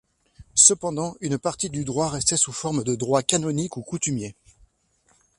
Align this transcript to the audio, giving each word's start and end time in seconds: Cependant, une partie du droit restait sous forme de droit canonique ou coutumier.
Cependant, 0.55 1.15
une 1.21 1.37
partie 1.37 1.69
du 1.69 1.85
droit 1.85 2.09
restait 2.09 2.35
sous 2.35 2.53
forme 2.53 2.83
de 2.83 2.95
droit 2.95 3.21
canonique 3.21 3.77
ou 3.77 3.83
coutumier. 3.83 4.35